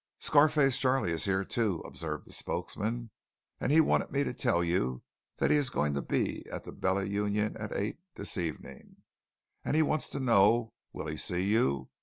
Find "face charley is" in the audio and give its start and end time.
0.49-1.25